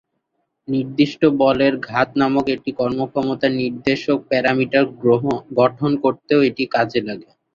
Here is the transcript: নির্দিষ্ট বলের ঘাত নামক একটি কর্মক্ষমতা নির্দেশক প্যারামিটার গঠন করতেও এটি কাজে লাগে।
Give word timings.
নির্দিষ্ট 0.67 1.21
বলের 1.41 1.73
ঘাত 1.87 2.09
নামক 2.21 2.45
একটি 2.55 2.71
কর্মক্ষমতা 2.79 3.47
নির্দেশক 3.59 4.17
প্যারামিটার 4.29 4.85
গঠন 5.59 5.91
করতেও 6.03 6.39
এটি 6.49 6.63
কাজে 6.75 6.99
লাগে। 7.07 7.29